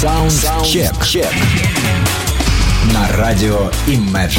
[0.00, 0.92] Саундчек.
[2.94, 4.38] На радио Imagine.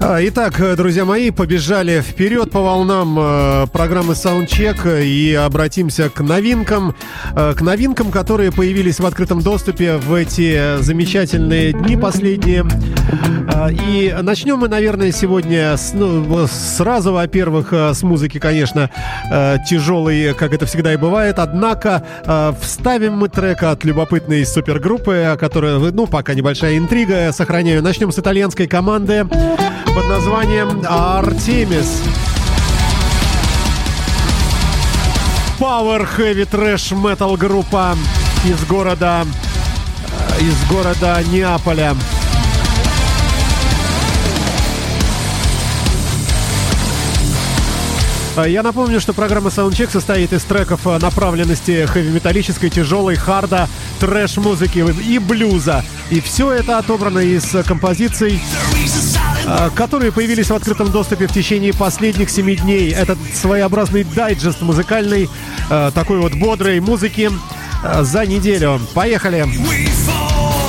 [0.00, 6.96] А, Итак, друзья мои, побежали вперед по волнам э, программы Soundcheck и обратимся к новинкам,
[7.36, 12.66] э, к новинкам, которые появились в открытом доступе в эти замечательные дни последние.
[13.52, 18.90] Э, И начнем мы, наверное, сегодня с, ну, сразу, во-первых, э, с музыки, конечно,
[19.30, 21.38] э, тяжелой, как это всегда и бывает.
[21.38, 27.82] Однако э, вставим мы трек от любопытной супергруппы, которая, ну, пока небольшая интрига, сохраняю.
[27.82, 32.02] Начнем с итальянской команды под названием Артемис.
[35.58, 37.96] Power Heavy Trash Metal группа
[38.44, 39.24] из города
[40.40, 41.94] из города Неаполя.
[48.36, 53.68] Я напомню, что программа Soundcheck состоит из треков а, направленности хэви-металлической, тяжелой, харда,
[54.00, 55.84] трэш-музыки и блюза.
[56.10, 58.40] И все это отобрано из а, композиций,
[59.46, 62.90] а, которые появились в открытом доступе в течение последних семи дней.
[62.90, 65.30] Это своеобразный дайджест музыкальный,
[65.70, 67.30] а, такой вот бодрой музыки
[67.84, 68.80] а, за неделю.
[68.94, 69.44] Поехали!
[69.44, 70.63] We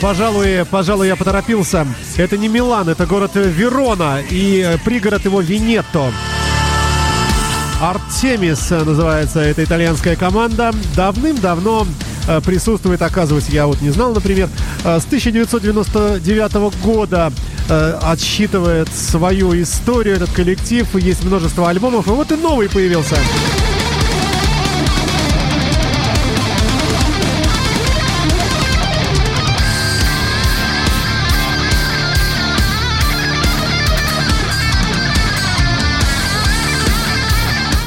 [0.00, 1.86] пожалуй, пожалуй, я поторопился.
[2.16, 6.12] Это не Милан, это город Верона и э, пригород его Венетто.
[7.80, 10.72] Артемис называется эта итальянская команда.
[10.96, 11.86] Давным-давно
[12.28, 14.48] э, присутствует, оказывается, я вот не знал, например,
[14.84, 17.32] э, с 1999 года
[18.02, 20.92] отсчитывает свою историю этот коллектив.
[20.96, 23.16] Есть множество альбомов, и вот и новый появился.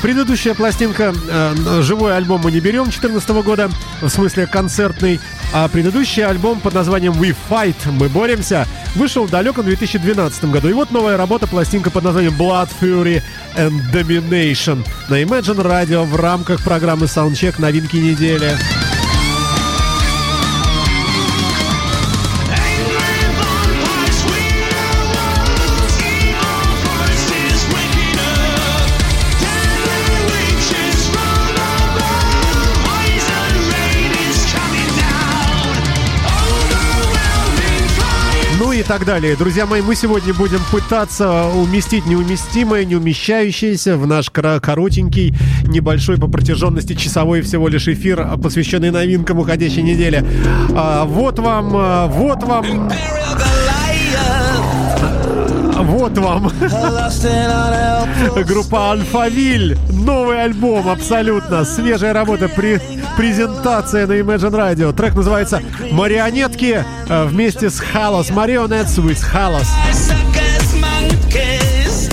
[0.04, 3.72] Предыдущая пластинка, э, живой альбом мы не берем 2014 года,
[4.02, 5.22] в смысле концертный,
[5.54, 10.68] а предыдущий альбом под названием We Fight, мы боремся, вышел в далеком 2012 году.
[10.68, 13.24] И вот новая работа, пластинка под названием Blood, Fury
[13.56, 18.58] and Domination на Imagine Radio в рамках программы Soundcheck новинки недели.
[38.84, 39.36] И так далее.
[39.38, 45.34] Друзья мои, мы сегодня будем пытаться уместить неуместимое, неумещающееся в наш коротенький,
[45.64, 50.26] небольшой по протяженности часовой всего лишь эфир, посвященный новинкам уходящей недели.
[50.76, 52.90] А, вот вам, а, вот вам,
[56.04, 56.52] вот вам
[58.46, 59.78] группа Альфавиль.
[59.90, 61.64] Новый альбом, абсолютно.
[61.64, 62.82] Свежая работа, при,
[63.16, 64.92] презентация на Imagine Radio.
[64.92, 65.62] Трек называется
[65.92, 68.32] «Марионетки» вместе с Халос.
[68.32, 69.66] Marionettes with Halos.
[69.94, 72.10] Suckers, monkeys,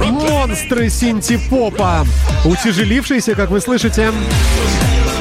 [0.00, 2.06] Монстры синтепопа,
[2.44, 4.12] утяжелившиеся, как вы слышите,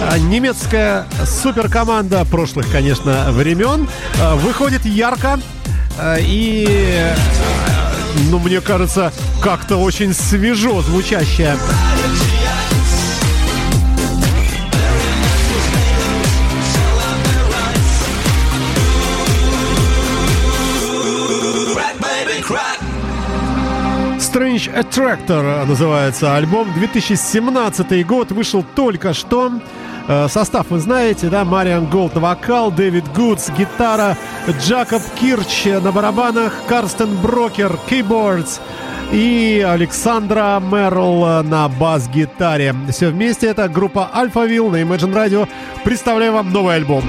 [0.09, 3.87] а, немецкая суперкоманда прошлых, конечно, времен,
[4.19, 5.39] а, выходит ярко
[5.99, 7.05] а, и,
[8.29, 9.11] ну, мне кажется,
[9.41, 11.57] как-то очень свежо звучащая
[24.59, 26.71] Strange Attractor называется альбом.
[26.73, 29.51] 2017 год вышел только что.
[30.07, 31.45] Э, Состав вы знаете, да?
[31.45, 34.17] Мариан Голд на вокал, Дэвид Гудс, гитара,
[34.59, 38.59] Джакоб Кирч на барабанах, Карстен Брокер, keyboards
[39.13, 42.75] и Александра Мерл на бас-гитаре.
[42.89, 45.47] Все вместе это группа Alphaville на Imagine Radio.
[45.83, 47.03] Представляю вам новый альбом.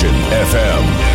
[0.00, 1.07] Legion FM.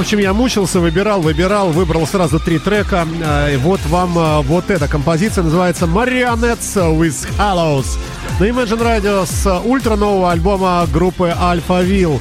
[0.00, 3.06] В общем, я мучился, выбирал, выбирал, выбрал сразу три трека.
[3.22, 7.98] А, И вот вам а, вот эта композиция называется Marionettes with Hollows.
[8.38, 12.18] На Imagine Radio с ультра нового альбома группы Alphaville.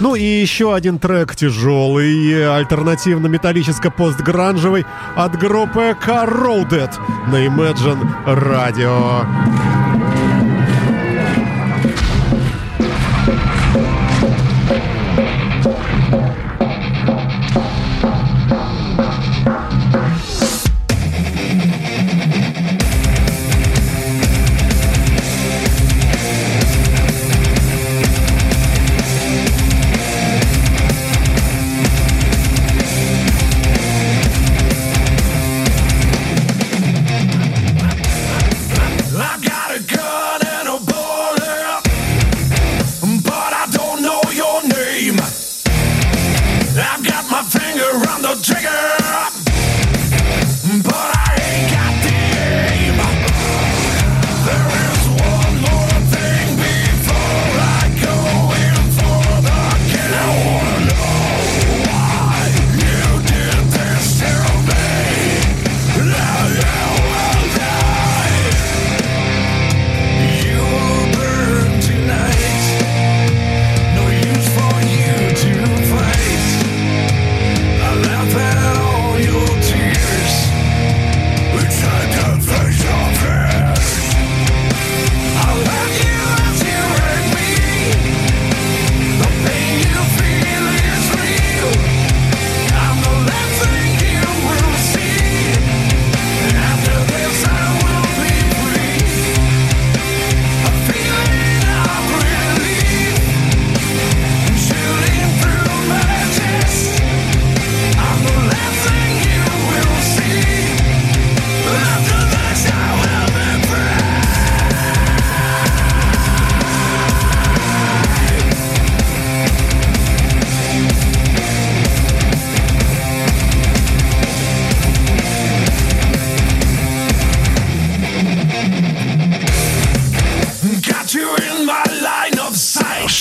[0.00, 6.94] Ну и еще один трек тяжелый, альтернативно-металлическо-постгранжевый от группы Corroded
[7.30, 9.77] на Imagine Radio.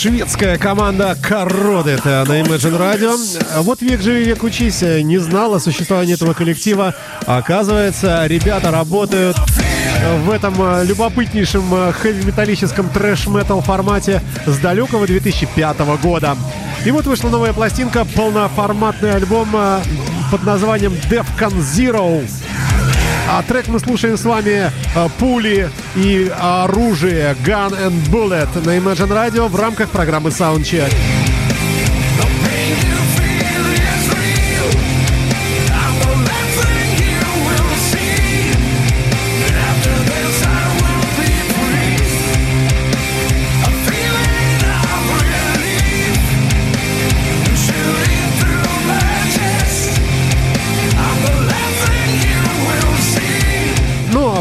[0.08, 3.62] Шведская команда Corroded на Imagine Radio.
[3.62, 4.82] Вот век живи, век учись.
[4.82, 6.96] Не знал о существовании этого коллектива.
[7.26, 9.36] Оказывается, ребята работают
[10.24, 16.38] в этом э, любопытнейшем э, хэви-металлическом трэш-метал формате с далекого 2005 года.
[16.86, 19.82] И вот вышла новая пластинка, полноформатный альбом э,
[20.32, 22.26] под названием Defcon Zero.
[23.30, 29.10] А трек мы слушаем с вами э, «Пули и оружие» Gun and Bullet на Imagine
[29.10, 30.94] Radio в рамках программы Soundcheck.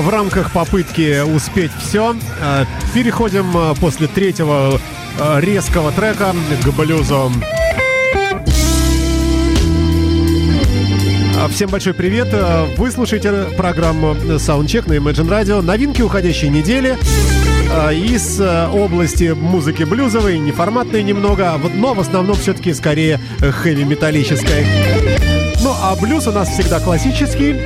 [0.06, 4.80] В рамках попытки успеть все, э, переходим э, после третьего
[5.18, 6.32] э, резкого трека
[6.64, 7.32] к блюзу.
[11.36, 12.28] А, Всем большой привет.
[12.76, 15.60] Вы слушаете программу Soundcheck на Imagine Radio.
[15.60, 16.96] Новинки уходящей недели
[17.92, 24.64] из области музыки блюзовой, неформатной немного, а но в основном все-таки скорее хэви-металлической.
[25.62, 27.56] Ну, а блюз у нас всегда классический.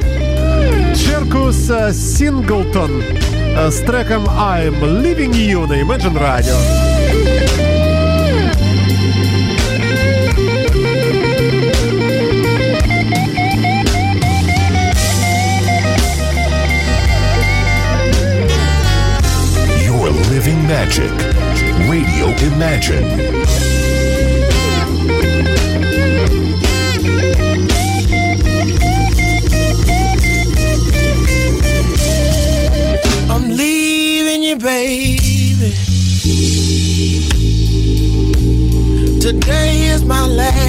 [1.30, 3.04] Джеркус а, Синглтон
[3.56, 6.56] а, с треком I'm Leaving You на Imagine Radio.
[19.86, 21.12] You're living magic.
[21.88, 23.79] Radio Imagine.
[40.11, 40.60] my life.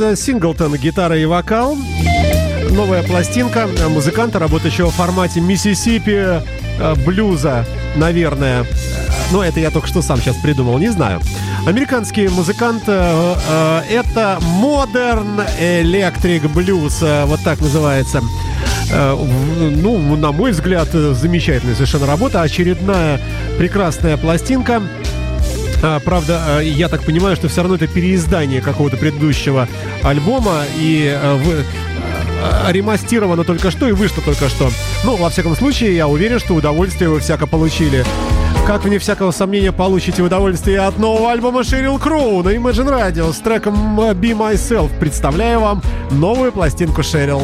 [0.00, 1.76] Синглтон, гитара и вокал.
[2.70, 6.40] Новая пластинка э, музыканта, работающего в формате Миссисипи
[6.80, 7.66] э, блюза,
[7.96, 8.62] наверное.
[8.62, 8.64] Э,
[9.32, 11.20] Ну, это я только что сам сейчас придумал, не знаю.
[11.66, 18.22] Американский музыкант, э, э, это Modern Electric Blues, вот так называется.
[18.92, 22.40] Э, Ну, на мой взгляд, э, замечательная совершенно работа.
[22.42, 23.20] Очередная
[23.58, 24.80] прекрасная пластинка.
[25.82, 29.66] А, правда, э, я так понимаю, что все равно это переиздание какого-то предыдущего
[30.02, 34.70] альбома и э, вы- э, ремастировано только что и вышло только что.
[35.04, 38.04] Ну, во всяком случае, я уверен, что удовольствие вы всяко получили.
[38.66, 43.38] Как, вне всякого сомнения, получите удовольствие от нового альбома Шерил Кроу на Imagine Radio с
[43.38, 44.90] треком Be Myself.
[45.00, 47.40] Представляю вам новую пластинку Шерил.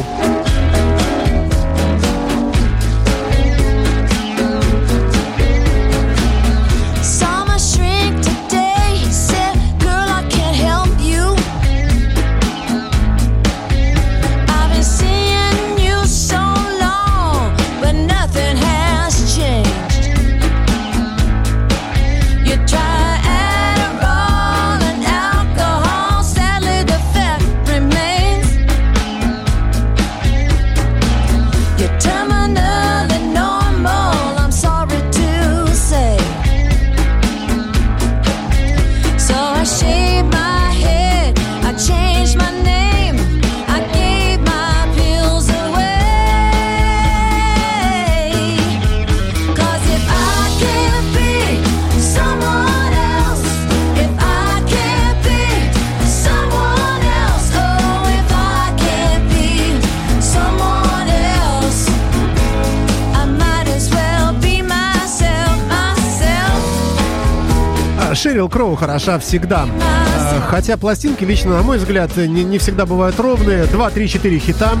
[68.57, 69.67] Кроу хороша всегда.
[69.67, 73.65] Э, Хотя пластинки, лично на мой взгляд, не, не всегда бывают ровные.
[73.65, 74.71] 2, 3, 4 хита.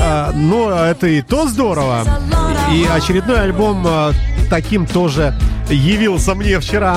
[0.00, 2.02] Э, Но это и то здорово.
[2.72, 4.12] И очередной альбом э,
[4.50, 5.32] таким тоже
[5.70, 6.96] явился мне вчера.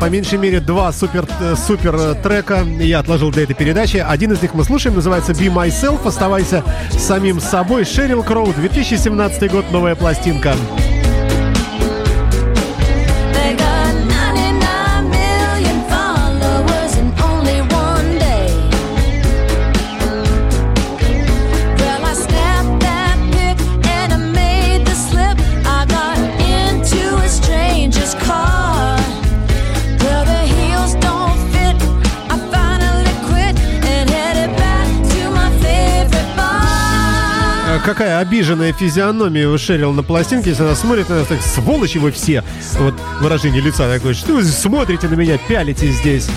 [0.00, 3.98] По меньшей мере два супер, э, супер э, трека я отложил для этой передачи.
[3.98, 6.04] Один из них мы слушаем, называется Be Myself.
[6.04, 7.84] Оставайся самим собой.
[7.84, 10.56] Шерил Кроу, 2017 год, новая пластинка.
[10.56, 10.87] They
[37.88, 42.12] Какая обиженная физиономия у Шерил на пластинке, если она смотрит на нас так, сволочи вы
[42.12, 42.44] все.
[42.74, 46.28] Вот выражение лица такое, что вы смотрите на меня, пялите здесь.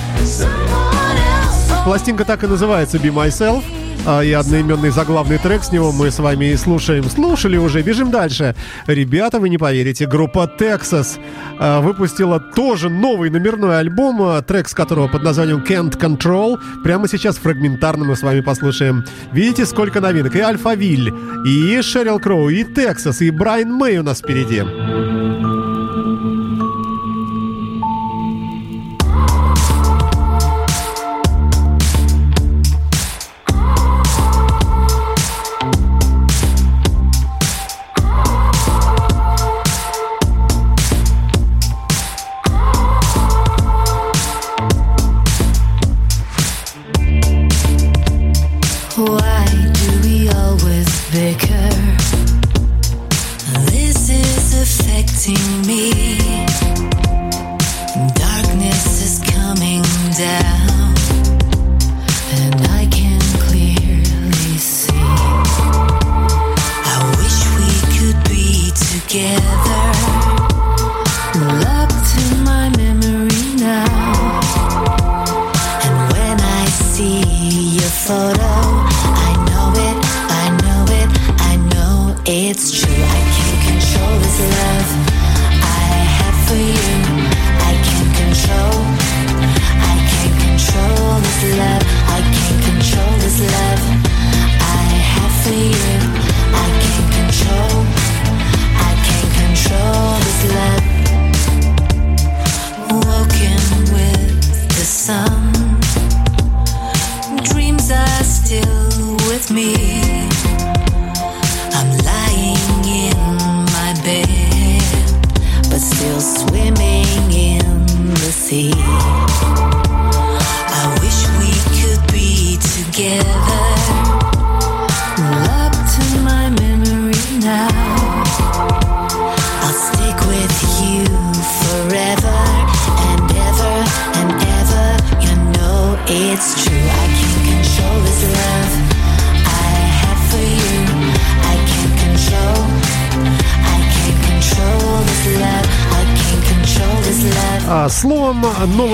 [1.83, 3.65] Пластинка так и называется Be Myself.
[4.05, 7.03] А, И одноименный заглавный трек с него мы с вами и слушаем.
[7.03, 8.55] Слушали уже, бежим дальше.
[8.87, 11.19] Ребята, вы не поверите, группа Texas
[11.59, 16.59] а, выпустила тоже новый номерной альбом, а, трек с которого под названием Can't Control.
[16.83, 19.03] Прямо сейчас фрагментарно мы с вами послушаем.
[19.31, 20.35] Видите, сколько новинок?
[20.35, 21.13] И Альфавиль,
[21.45, 25.20] и Шерил Кроу, и Texas, и Брайан Мэй у нас впереди.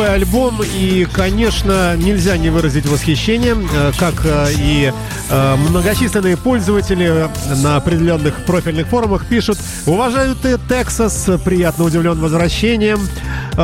[0.08, 4.94] Новый альбом и, конечно, нельзя не выразить восхищение, э, как э, и
[5.30, 7.30] э, многочисленные пользователи
[7.62, 13.00] на определенных профильных форумах пишут «Уважаю ты, Тексас, приятно удивлен возвращением».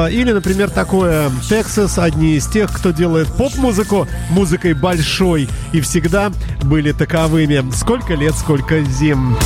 [0.10, 6.32] Или, например, такое «Тексас– одни из тех, кто делает поп-музыку музыкой большой и всегда
[6.64, 7.72] были таковыми.
[7.74, 9.38] Сколько лет, сколько зим».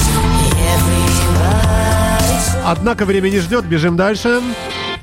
[2.65, 4.41] Однако время не ждет, бежим дальше.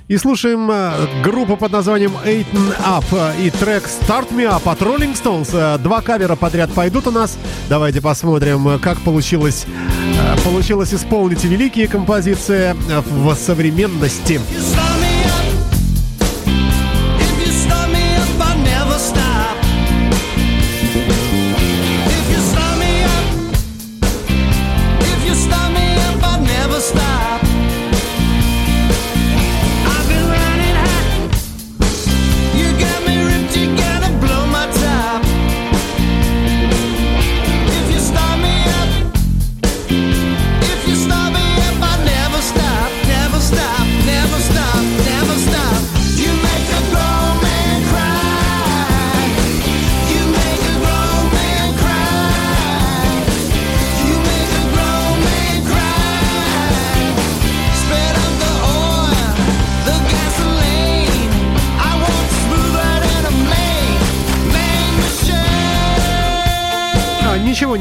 [0.07, 4.83] И слушаем э, группу под названием Eaten Up э, и трек Start Me Up от
[4.83, 5.49] Rolling Stones.
[5.55, 7.39] Э, Два кавера подряд пойдут у нас.
[7.71, 9.65] Давайте посмотрим, как получилось,
[10.45, 14.43] получилось исполнить великие композиции в современности.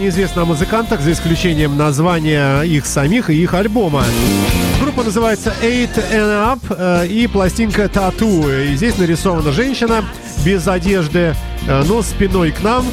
[0.03, 4.03] Ничего не известно о музыкантах, за исключением названия их самих и их альбома.
[4.81, 8.73] Группа называется Eight and Up э, и пластинка Tattoo.
[8.73, 10.03] И здесь нарисована женщина
[10.43, 11.35] без одежды,
[11.67, 12.85] э, но спиной к нам.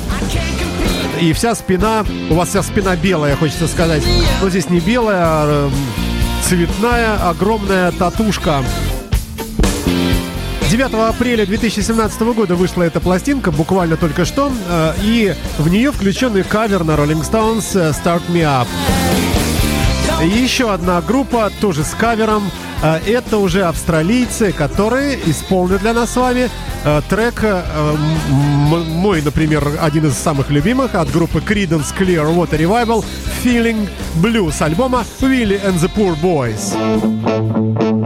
[1.21, 4.05] И вся спина, у вас вся спина белая, хочется сказать.
[4.41, 8.63] Но здесь не белая, а э, цветная, огромная татушка.
[10.71, 16.45] 9 апреля 2017 года вышла эта пластинка, буквально только что, э, и в нее включенный
[16.45, 18.69] кавер на Rolling Stones э, «Start Me Up».
[20.23, 22.53] Еще одна группа, тоже с кавером.
[22.85, 26.49] Э, Это уже австралийцы, которые исполнят для нас с вами
[27.11, 27.45] трек,
[28.31, 33.05] мой, например, один из самых любимых от группы Creedence Clearwater Revival
[33.43, 33.89] «Feeling
[34.23, 38.00] Blue» с альбома «Willie and the Poor Boys».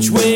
[0.00, 0.29] Which way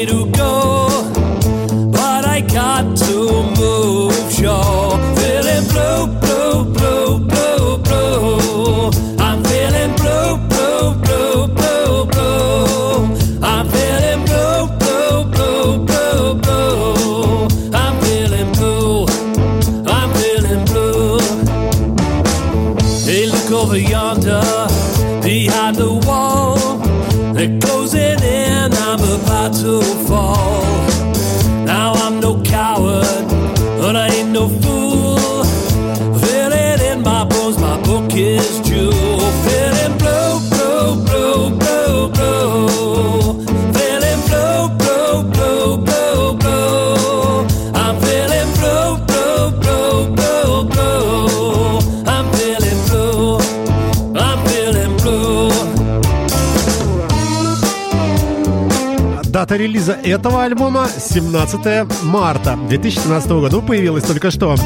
[59.55, 63.55] Дата релиза этого альбома 17 марта 2017 года.
[63.55, 64.57] Ну, появилась только что.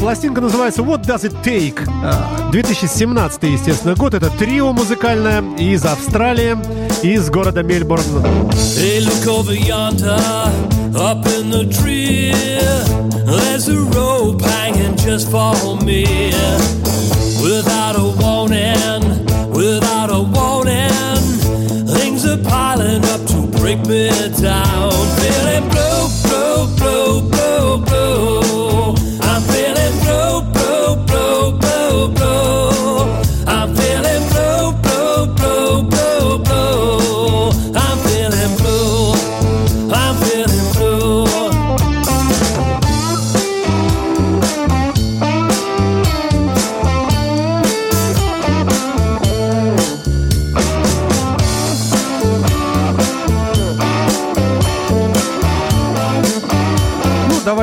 [0.00, 1.88] Пластинка называется What Does It Take?
[2.02, 4.14] А, 2017, естественно, год.
[4.14, 6.56] Это трио музыкальное из Австралии,
[7.04, 8.02] из города Мельбурн.
[10.96, 12.32] Up in the tree.
[13.26, 16.32] There's a rope hanging just for me.
[17.40, 19.02] Without a warning,
[19.52, 21.20] without a warning,
[21.86, 23.25] things are piling up
[23.66, 24.08] break me
[24.40, 24.92] down.
[25.18, 28.35] Feeling blue, blue, blue, blue, blue.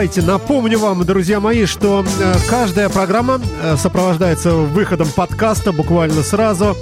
[0.04, 6.76] Давайте напомню вам, друзья мои, что э, каждая программа э, сопровождается выходом подкаста буквально сразу.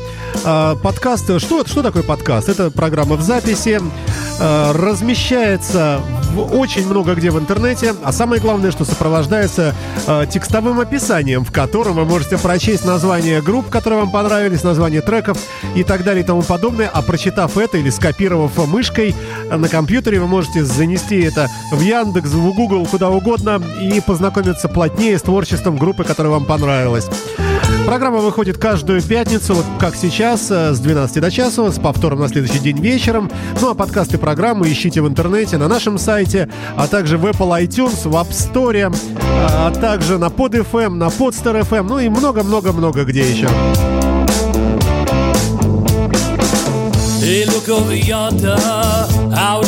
[0.44, 2.50] Э, подкаст, что, что такое подкаст?
[2.50, 3.80] Это программа в записи,
[4.40, 6.02] размещается
[6.40, 9.76] очень много где в интернете, а самое главное, что сопровождается
[10.08, 15.38] э, текстовым описанием, в котором вы можете прочесть название групп, которые вам понравились, название треков
[15.76, 16.90] и так далее и тому подобное.
[16.92, 19.16] А прочитав это или скопировав мышкой
[19.50, 24.70] э, на компьютере, вы можете занести это в Яндекс, в Google, куда угодно и познакомиться
[24.70, 27.10] плотнее с творчеством группы, которая вам понравилась.
[27.86, 32.30] Программа выходит каждую пятницу, вот как сейчас, э, с 12 до часу, с повтором на
[32.30, 33.30] следующий день вечером.
[33.60, 38.08] Ну а подкасты программы ищите в интернете, на нашем сайте, а также в Apple iTunes,
[38.08, 38.96] в App Store,
[39.32, 43.48] а также на PodFM, на Podstar FM, ну и много-много-много где еще.
[47.22, 48.58] Hey, look over yonder,
[49.34, 49.62] А.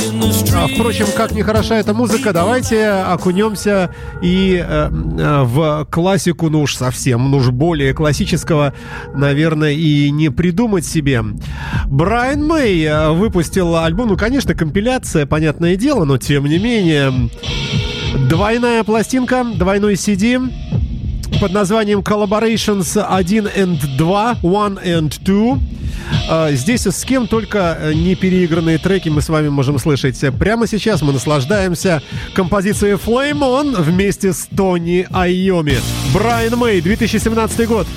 [0.74, 6.76] Впрочем, как не хороша эта музыка, давайте окунемся и э, э, в классику, ну уж
[6.76, 8.74] совсем, ну уж более классического,
[9.14, 11.24] наверное, и не придумать себе.
[11.88, 17.12] Брайан Мэй э, выпустил альбом, ну, конечно, компиляция, понятное дело, но тем не менее.
[18.30, 20.40] Двойная пластинка, двойной CD
[21.40, 25.60] под названием Collaborations 1 and 2, One and Two.
[26.30, 30.20] А, Здесь с кем только э, не переигранные треки мы с вами можем слышать.
[30.38, 32.02] Прямо сейчас мы наслаждаемся
[32.34, 35.78] композицией Flame On вместе с Тони Айоми.
[36.14, 37.88] Брайан Мэй, 2017 год.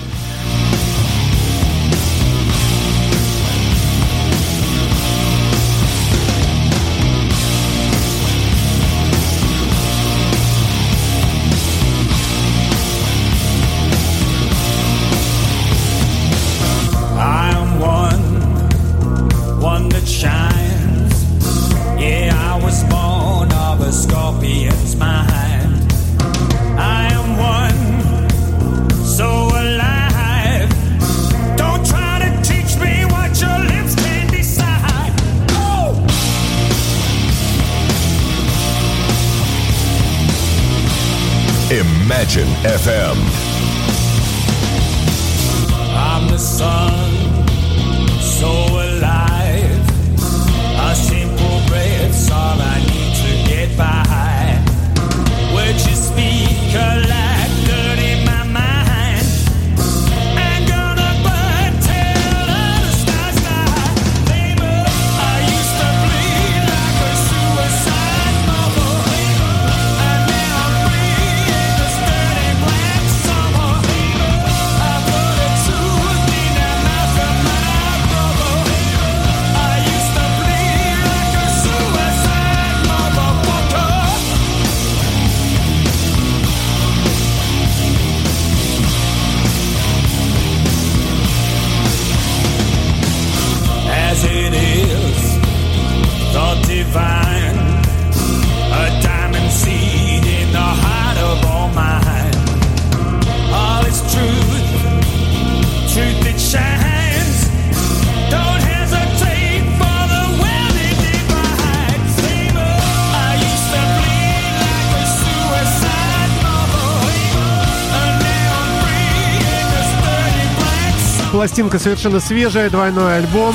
[121.36, 123.54] Пластинка совершенно свежая, двойной альбом.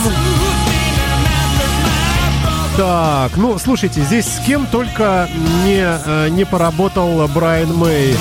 [2.77, 5.27] Так, ну, слушайте, здесь с кем только
[5.65, 8.15] не, э, не поработал Брайан Мэй.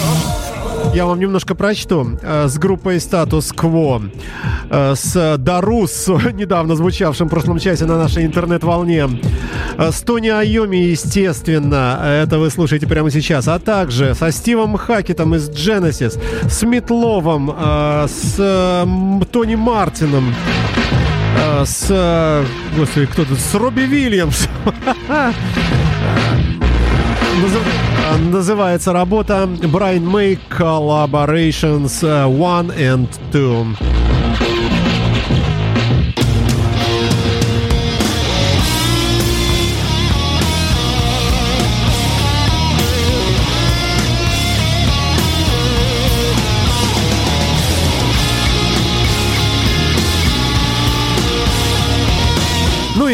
[0.94, 2.18] Я вам немножко прочту.
[2.22, 4.10] Э, С группой Status Quo.
[4.70, 9.08] Э, С Дарус, недавно звучавшим в прошлом часе на нашей интернет-волне.
[9.78, 12.00] Э, С Тони Айоми, естественно.
[12.24, 13.46] Это вы слушаете прямо сейчас.
[13.48, 16.18] А также со Стивом Хакетом из Genesis.
[16.48, 17.52] С Митловым.
[17.56, 18.86] э, С
[19.30, 20.34] Тони Мартином.
[21.64, 22.44] С...
[22.76, 23.38] Господи, кто тут?
[23.38, 24.46] С Робби Вильямс.
[27.42, 27.62] Назыв-
[28.12, 33.74] э, Называется работа Brian May Collaborations э, One and Two.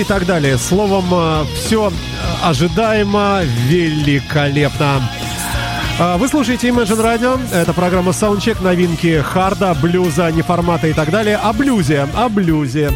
[0.08, 0.58] Так далее.
[0.58, 1.92] Словом, все
[2.42, 5.02] ожидаемо, великолепно.
[5.98, 7.40] А, Вы слушаете Imagine Radio.
[7.52, 11.36] Это программа Soundcheck, новинки харда, блюза, неформата и так далее.
[11.36, 12.90] О блюзе, о блюзе.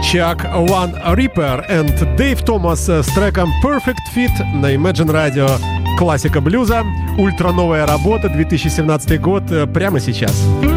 [0.00, 5.75] Chuck One Ripper and Dave Thomas с треком Perfect Fit на Imagine Radio.
[5.96, 6.84] Классика блюза,
[7.16, 10.46] ультра новая работа, 2017 год, э, прямо сейчас.
[10.62, 10.75] Oh,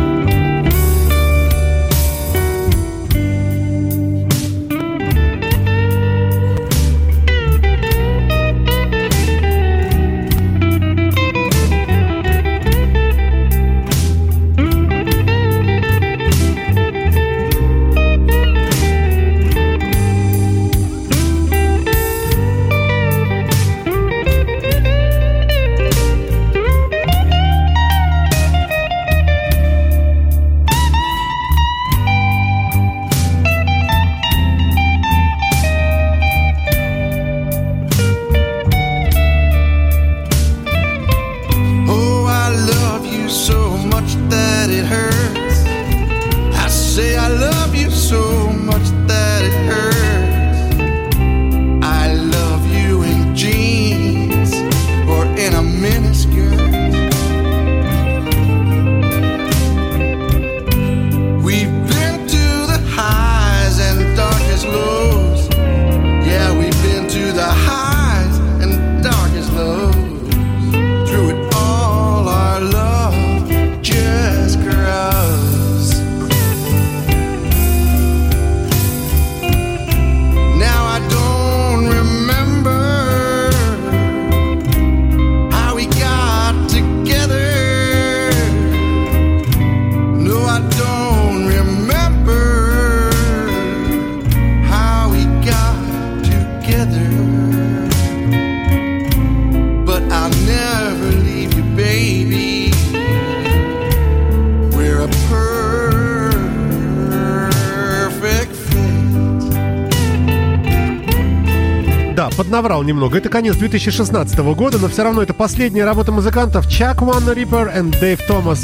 [112.90, 113.18] немного.
[113.18, 118.00] Это конец 2016 года, но все равно это последняя работа музыкантов Chuck One Ripper и
[118.00, 118.62] Дэйв Томас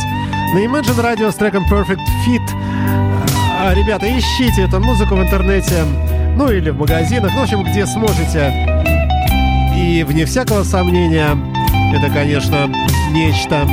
[0.53, 2.41] на Imagine Radio с треком Perfect Fit.
[3.59, 5.83] А, Ребята, ищите эту музыку в интернете.
[6.35, 8.51] ну или в магазинах, ну, в общем, где сможете.
[9.77, 11.37] И вне всякого сомнения,
[11.93, 12.67] это, конечно,
[13.11, 13.67] нечто.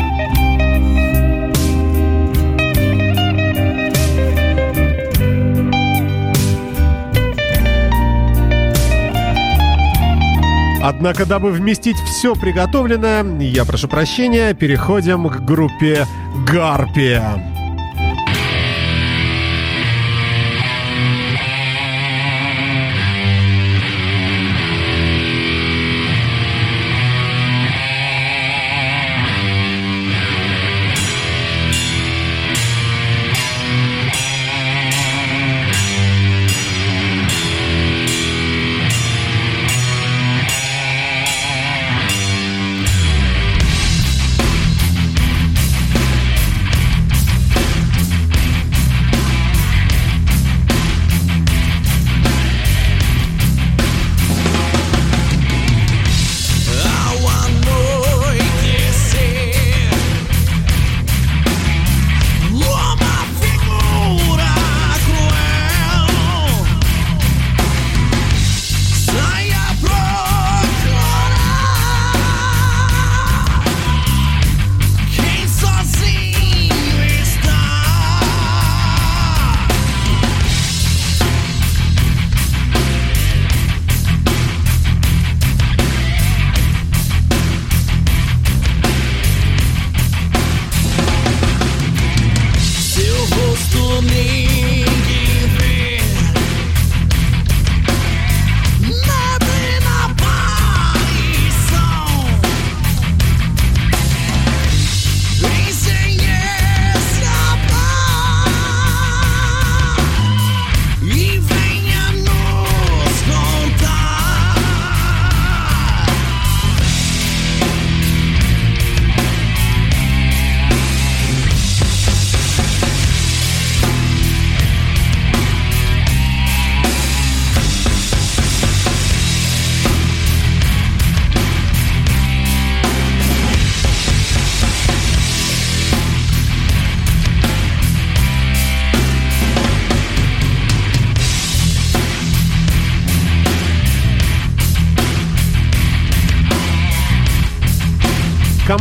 [10.83, 16.07] Однако, дабы вместить все приготовленное, я прошу прощения, переходим к группе
[16.45, 17.51] «Гарпия».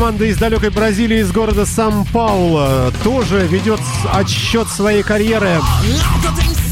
[0.02, 3.80] Команда из далекой Бразилии, из города Сан-Пауло, тоже ведет
[4.12, 5.60] отсчет своей карьеры.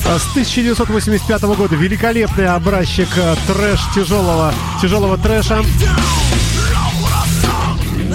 [0.04, 4.52] С 1985 года великолепный образчик э, трэш тяжелого,
[4.82, 5.64] тяжелого трэша.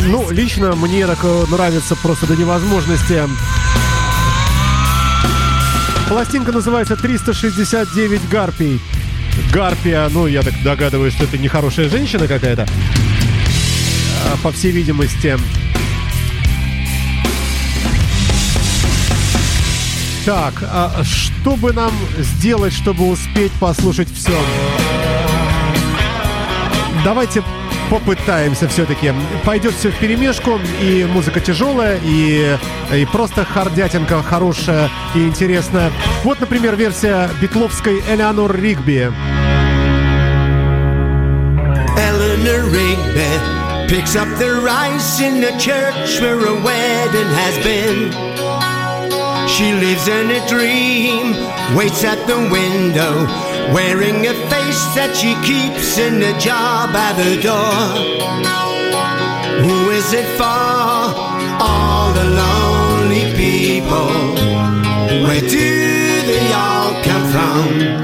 [0.09, 3.23] Ну, лично мне так э, нравится просто до невозможности.
[6.09, 8.81] Пластинка называется 369 гарпий.
[9.53, 12.67] Гарпия, ну, я так догадываюсь, что это нехорошая женщина какая-то.
[14.35, 15.39] А, По всей видимости.
[20.25, 24.37] Так, а что бы нам сделать, чтобы успеть послушать все?
[27.05, 27.43] Давайте
[27.91, 29.13] попытаемся все-таки.
[29.45, 32.57] Пойдет все в перемешку, и музыка тяжелая, и,
[32.93, 35.93] и просто хардятинка хорошая и интересная.
[36.25, 39.13] Вот, например, версия битловской Элеонор Ригби.
[41.97, 48.11] Eleanor Rigby picks up the rice in the church where a wedding has been.
[49.49, 51.33] She lives in a dream,
[51.77, 53.27] waits at the window,
[53.75, 58.25] wearing a face that she keeps in a jar by the door.
[59.65, 60.45] Who is it for?
[61.63, 64.13] All the lonely people.
[65.27, 68.04] Where do they all come from?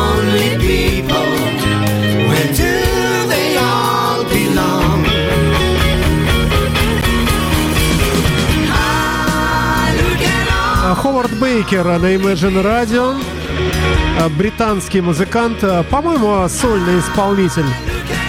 [11.01, 13.19] Ховард Бейкер на Imagine Radio.
[14.19, 17.65] А, Британский музыкант, а, по-моему, сольный исполнитель.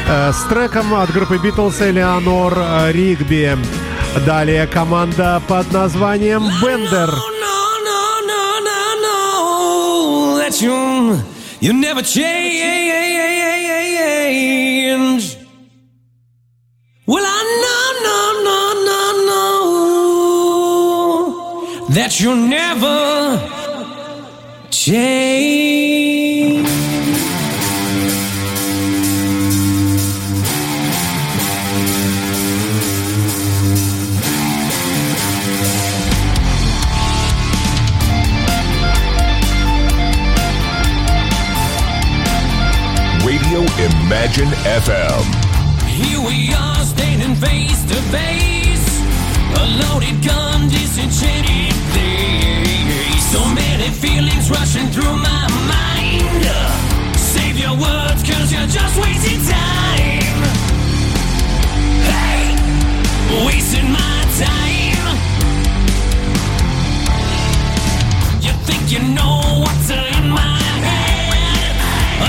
[0.09, 3.59] а, С треком от группы Битлз Элеонор а, Ригби.
[4.25, 7.11] Далее команда под названием Бендер.
[11.61, 13.02] You never change.
[22.13, 23.39] That you never
[24.71, 26.67] change.
[43.25, 45.25] Radio Imagine FM.
[45.87, 49.01] Here we are standing face to face.
[49.57, 51.72] A loaded gun, disenchanted.
[53.33, 56.45] So many feelings rushing through my mind.
[57.17, 60.43] Save your words, cause you're just wasting time.
[62.13, 62.43] Hey,
[63.47, 65.17] wasting my time.
[68.45, 71.75] You think you know what's in my head?
[72.27, 72.29] A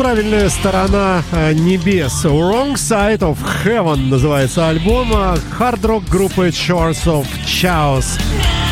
[0.00, 0.10] change.
[0.10, 2.24] Неправильная сторона э, небес.
[2.24, 8.18] Wrong Side of Heaven называется альбом э, хард-рок группы Shores of Chaos.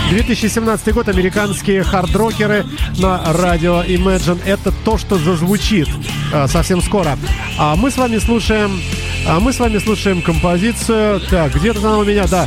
[0.09, 2.64] 2017 год, американские хард-рокеры
[2.99, 4.41] на радио Imagine.
[4.47, 5.89] Это то, что зазвучит
[6.33, 7.18] э, совсем скоро.
[7.59, 8.81] А мы с вами слушаем,
[9.26, 11.20] а мы с вами слушаем композицию.
[11.29, 12.47] Так, где-то она у меня, да.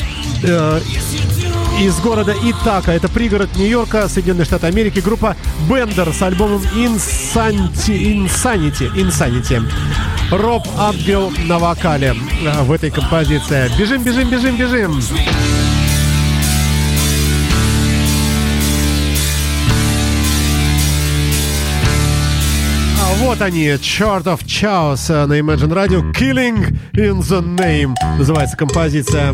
[1.80, 2.91] Из города Итака.
[2.91, 4.99] Это пригород Нью-Йорка, Соединенные Штаты Америки.
[4.99, 5.36] Группа
[5.69, 8.26] Бендер с альбомом Insanity.
[8.26, 8.93] Insanity.
[8.95, 9.63] Insanity.
[10.32, 13.69] Роб Абгел на вокале э, в этой композиции.
[13.78, 14.99] Бежим, бежим, бежим, бежим.
[22.99, 26.13] А Вот они, Chart of Chaos э, на Imagine Radio.
[26.13, 29.34] Killing in the Name называется композиция.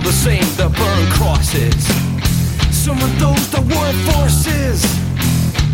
[0.00, 1.84] are the same that burn crosses.
[2.74, 4.84] Some of those that work forces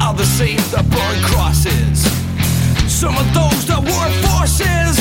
[0.00, 2.00] are the same that burn crosses.
[2.90, 4.98] Some of those that work forces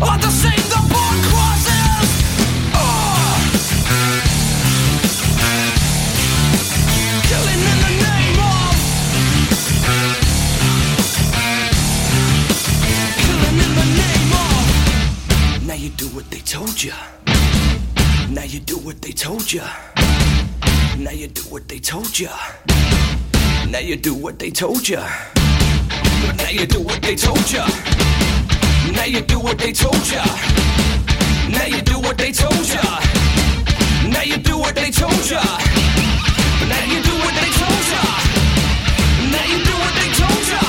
[0.00, 1.79] are the same that burn crosses.
[19.50, 19.66] Told
[20.96, 22.28] you Now you do what they told you
[23.68, 24.98] Now you do what they told you
[26.36, 27.64] Now you do what they told you
[28.92, 30.22] Now you do what they told you
[31.50, 32.80] Now you do what they told you
[34.08, 35.40] Now you do what they told you
[36.68, 38.02] Now you do what they told ya.
[39.32, 40.62] Now you do what they told ya.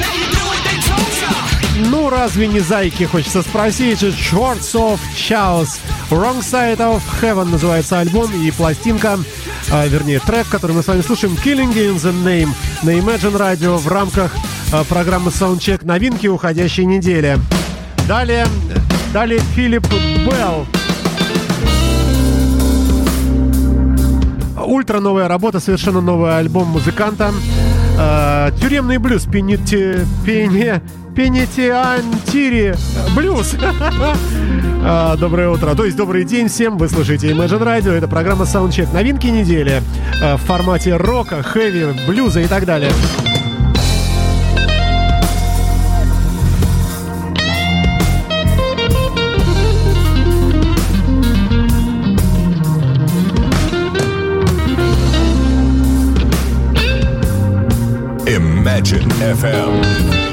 [0.00, 1.90] Now you do what they told ya.
[1.90, 4.02] Ну, разве не зайки, хочется спросить.
[4.02, 5.80] Of Chaos.
[6.10, 9.18] Wrong Side of Heaven называется альбом и пластинка,
[9.70, 12.50] а, вернее, трек, который мы с вами слушаем, Killing in the Name
[12.82, 14.32] на Imagine Radio в рамках
[14.72, 17.38] а, программы Soundcheck новинки уходящей недели.
[18.06, 18.46] Далее
[19.12, 19.86] Далее Филипп
[20.26, 20.66] Белл.
[24.66, 27.32] Ультра новая работа, совершенно новый альбом музыканта.
[27.96, 30.82] Э, Тюремный блюз, пенити, пене,
[31.14, 32.74] пенитиантири
[33.14, 33.54] блюз.
[34.86, 36.76] А, Доброе утро, то есть добрый день всем.
[36.76, 37.92] Вы слушаете Imagine Radio.
[37.92, 38.92] Это программа Soundcheck.
[38.92, 39.82] Новинки недели
[40.20, 42.92] э, в формате рока, хэви, блюза и так далее.
[58.74, 60.23] Imagine FM.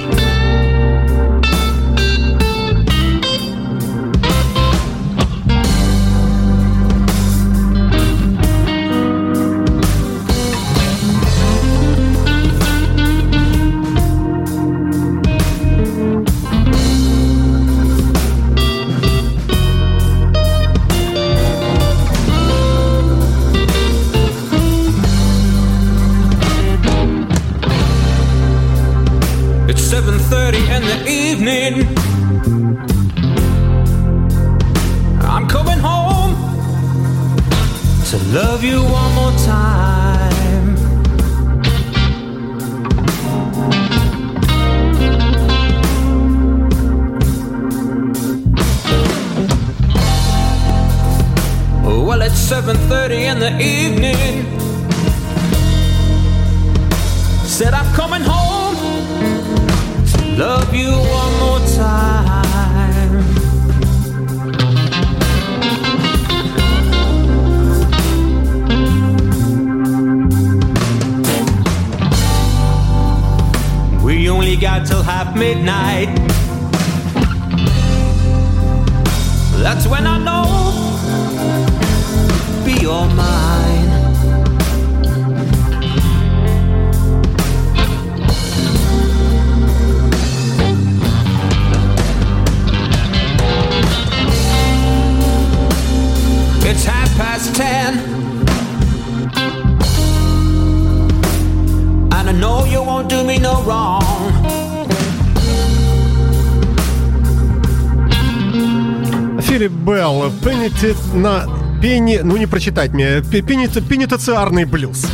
[111.13, 111.43] На
[111.81, 115.05] пени, ну не прочитать мне, Пе- пенити- пенитенциарный блюз.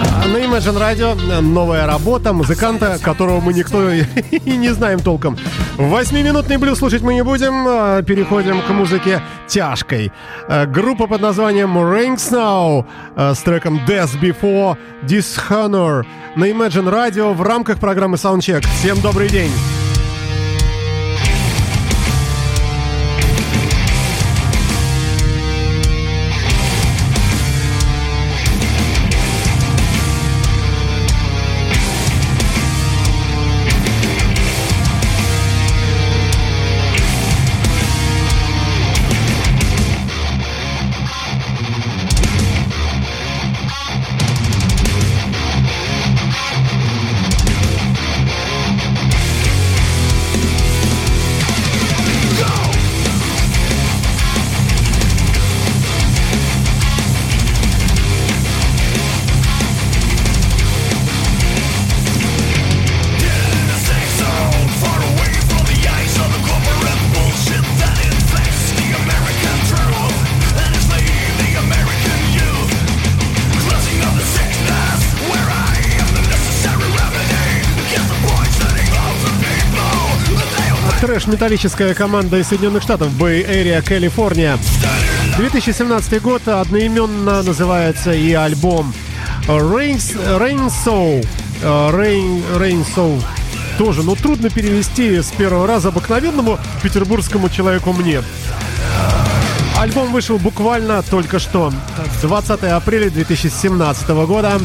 [0.00, 5.36] А, На Imagine Radio новая работа музыканта, которого мы никто и не знаем толком.
[5.76, 7.64] Восьмиминутный блюз слушать мы не будем.
[7.66, 10.12] а, Переходим к музыке тяжкой.
[10.48, 12.84] А, Группа под названием Rain Snow
[13.16, 16.04] а, с треком Death Before Dishonor
[16.36, 18.64] на Imagine Radio в рамках программы Soundcheck.
[18.78, 19.50] Всем добрый день!
[81.28, 84.58] Трэш-металлическая команда из Соединенных Штатов Bay Area, Калифорния.
[85.36, 88.94] 2017 год одноименно называется и альбом
[89.46, 89.98] Rain,
[90.38, 91.26] Rain Soul.
[91.60, 93.22] Э, Rain, Rain Soul
[93.76, 98.22] тоже, но трудно перевести с первого раза обыкновенному петербургскому человеку мне.
[99.78, 101.70] Альбом вышел буквально только что,
[102.22, 104.58] 20 апреля 2017 года.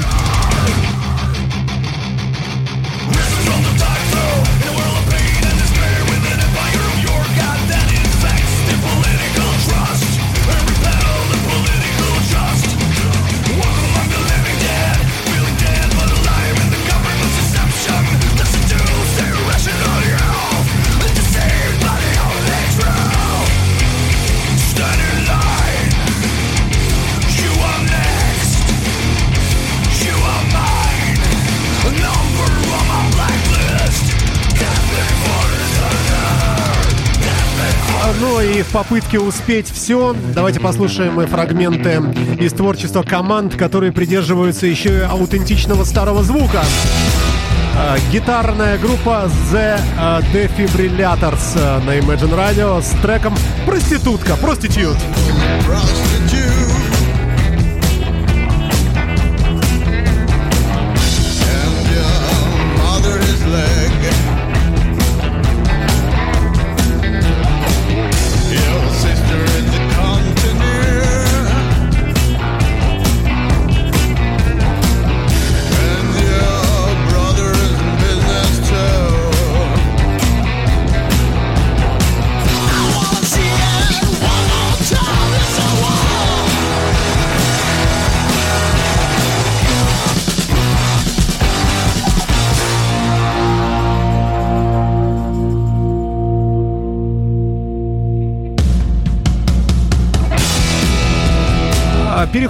[38.74, 42.02] Попытке успеть все, давайте послушаем фрагменты
[42.40, 46.64] из творчества команд, которые придерживаются еще и аутентичного старого звука.
[47.78, 53.36] А, Гитарная группа The а, Defibrillators а, на Imagine Radio с треком
[53.68, 54.98] «Проститутка», «Проститют».
[55.68, 56.23] prostitute.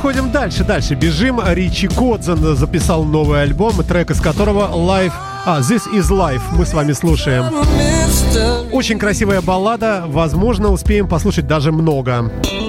[0.04, 0.96] Переходим дальше, дальше.
[0.96, 1.40] Бежим.
[1.42, 5.14] Ричи Кодзен записал новый альбом, трек из которого Life...
[5.46, 6.42] А, This is Life.
[6.52, 7.46] Мы с вами слушаем.
[8.74, 10.04] Очень красивая баллада.
[10.06, 12.30] Возможно, успеем послушать даже много.
[12.44, 12.63] Why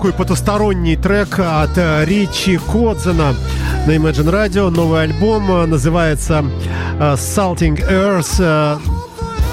[0.00, 3.34] такой потусторонний трек от э, Ричи Кодзена
[3.86, 4.70] на Imagine Radio.
[4.70, 6.42] Новый альбом э, называется
[6.98, 8.80] э, Salting Earth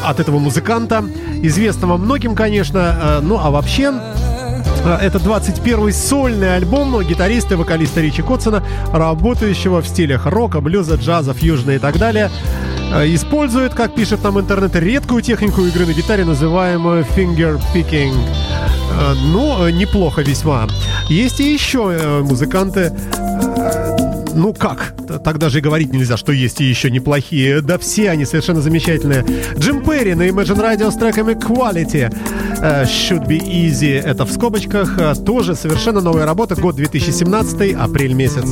[0.06, 1.04] от этого музыканта,
[1.44, 3.20] известного многим, конечно.
[3.24, 3.94] Ну, а вообще,
[5.02, 11.34] это 21-й сольный альбом гитариста и вокалиста Ричи Котсона, работающего в стилях рока, блюза, джаза,
[11.34, 12.32] фьюжна и так далее.
[13.04, 18.14] Использует, как пишет нам интернет, редкую технику игры на гитаре, называемую finger picking.
[19.24, 20.68] Ну, неплохо весьма.
[21.10, 22.94] Есть и еще э, музыканты,
[24.34, 27.62] ну как, так даже и говорить нельзя, что есть и еще неплохие.
[27.62, 29.26] Да все они совершенно замечательные.
[29.58, 32.14] Джим Перри на Imagine Radio с треками Quality.
[32.86, 34.00] Should be easy.
[34.00, 34.98] Это в скобочках.
[35.26, 36.56] Тоже совершенно новая работа.
[36.56, 38.46] Год 2017, апрель месяц.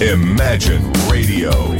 [0.00, 1.77] Imagine Radio.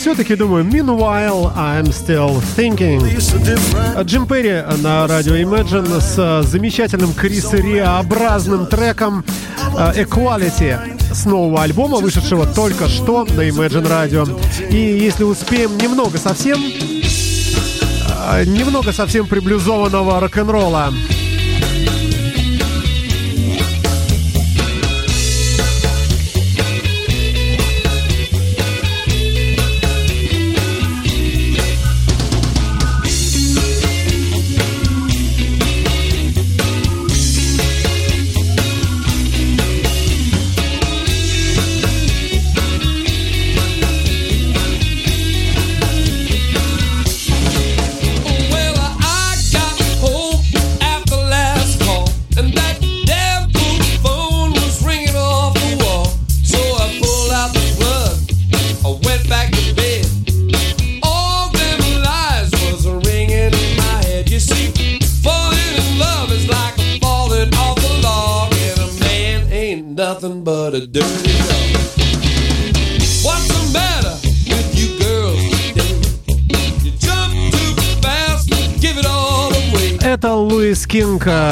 [0.00, 3.00] Все-таки думаю, meanwhile, I'm still thinking.
[3.44, 4.02] Different.
[4.04, 9.22] Джим Перри на радио Imagine с э, замечательным Крис Риа-образным треком
[9.76, 14.70] э, Equality с нового альбома, вышедшего только что на Imagine Radio.
[14.70, 20.94] И если успеем, немного совсем, э, немного совсем приблизованного рок-н-ролла.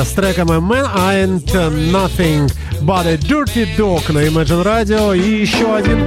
[0.09, 1.53] С треком A Man Ain't
[1.93, 2.51] Nothing
[2.81, 5.17] But a Dirty Dog на Imagine Radio.
[5.17, 5.99] И еще один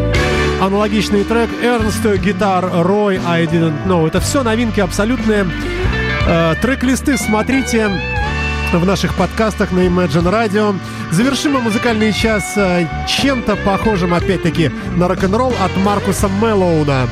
[0.59, 4.07] аналогичный трек Ernst Guitar Roy I Didn't Know.
[4.07, 5.45] Это все новинки абсолютные.
[6.27, 7.89] Э, трек-листы смотрите
[8.73, 10.79] в наших подкастах на Imagine Radio.
[11.11, 17.07] Завершим мы музыкальный час э, чем-то похожим, опять-таки, на рок-н-ролл от Маркуса Меллоуна.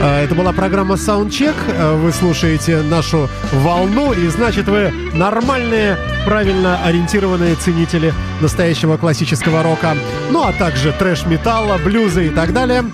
[0.00, 1.54] Э, Это была программа Soundcheck.
[1.68, 9.96] Э, Вы слушаете нашу волну, и значит вы нормальные, правильно ориентированные ценители настоящего классического рока.
[10.30, 12.84] Ну а также трэш-металла, блюза и так далее.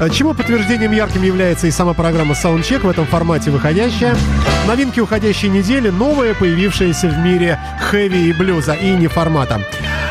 [0.00, 4.16] Э, Чему подтверждением ярким является и сама программа Soundcheck в этом формате выходящая.
[4.66, 7.58] Новинки уходящей недели, новые, появившиеся в мире
[7.90, 9.60] хэви и блюза, и не формата.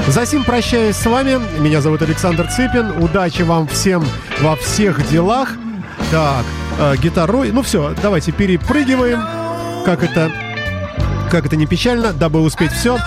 [0.08, 1.40] За сим прощаюсь с вами.
[1.60, 3.02] Меня зовут Александр Цыпин.
[3.02, 4.04] Удачи вам всем
[4.42, 5.50] во всех делах.
[6.12, 6.46] Так,
[6.78, 7.52] э, гитарой.
[7.52, 9.22] Ну все, давайте перепрыгиваем.
[9.86, 10.32] Как это,
[11.30, 12.98] как это не печально, дабы успеть все.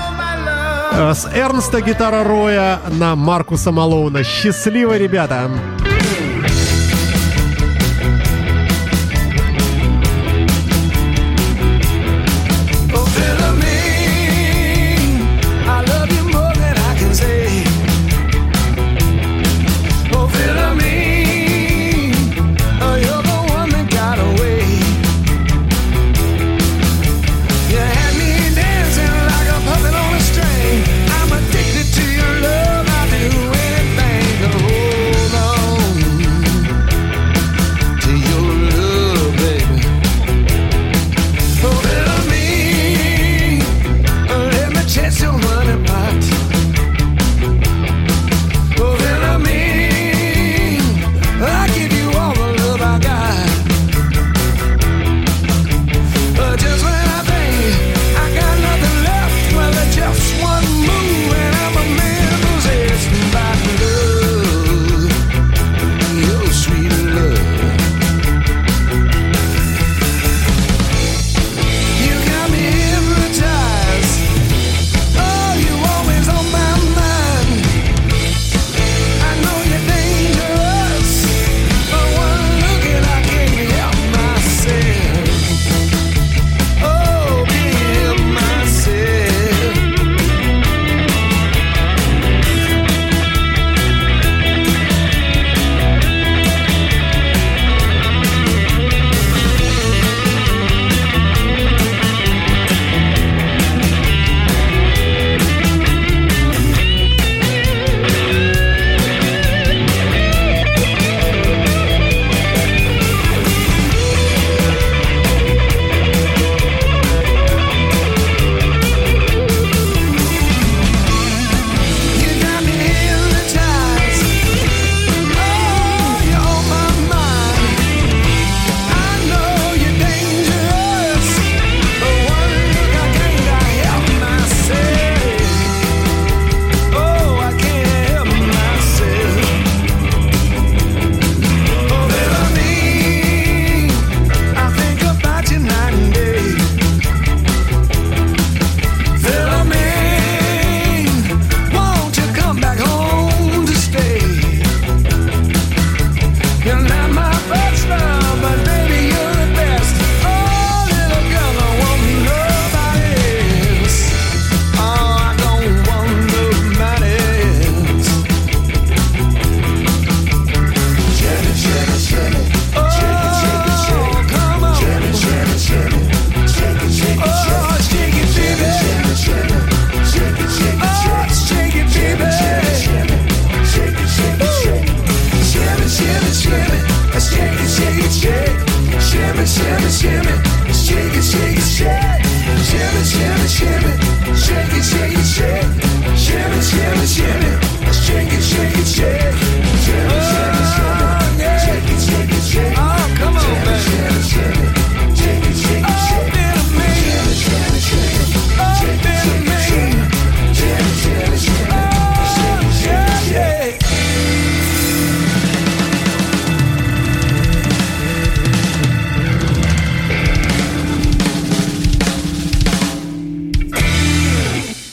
[0.93, 4.25] Э, С Эрнста гитара Роя на Маркуса Малоуна.
[4.25, 5.51] Счастливо, ребята!
[5.51, 6.04] Oh,